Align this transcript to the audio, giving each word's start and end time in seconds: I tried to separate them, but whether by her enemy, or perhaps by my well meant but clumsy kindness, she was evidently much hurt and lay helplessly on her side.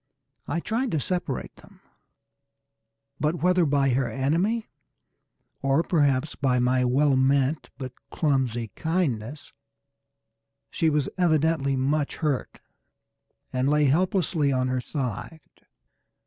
I 0.47 0.59
tried 0.61 0.89
to 0.93 0.99
separate 0.99 1.55
them, 1.57 1.79
but 3.19 3.43
whether 3.43 3.67
by 3.67 3.89
her 3.89 4.09
enemy, 4.09 4.65
or 5.61 5.83
perhaps 5.83 6.33
by 6.33 6.57
my 6.57 6.83
well 6.83 7.15
meant 7.15 7.69
but 7.77 7.93
clumsy 8.09 8.69
kindness, 8.69 9.53
she 10.71 10.89
was 10.89 11.07
evidently 11.19 11.75
much 11.75 12.15
hurt 12.15 12.61
and 13.53 13.69
lay 13.69 13.83
helplessly 13.85 14.51
on 14.51 14.69
her 14.69 14.81
side. 14.81 15.39